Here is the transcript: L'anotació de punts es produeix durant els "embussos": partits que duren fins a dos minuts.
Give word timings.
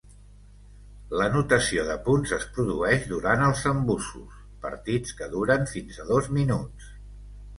L'anotació 1.19 1.83
de 1.89 1.97
punts 2.07 2.31
es 2.37 2.47
produeix 2.55 3.05
durant 3.11 3.45
els 3.49 3.61
"embussos": 3.73 4.39
partits 4.65 5.17
que 5.19 5.31
duren 5.35 5.69
fins 5.75 6.03
a 6.05 6.09
dos 6.13 6.31
minuts. 6.39 6.89